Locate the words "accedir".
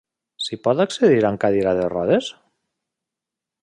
0.85-1.21